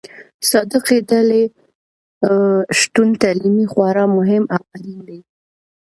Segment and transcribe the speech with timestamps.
[0.49, 1.43] صادقې ډلې
[2.79, 5.19] شتون تعلیمي خورا مهم او اړين دي.